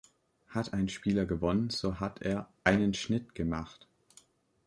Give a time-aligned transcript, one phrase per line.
[0.47, 3.87] Hat ein Spieler gewonnen, so hat er ""einen Schnitt gemacht"".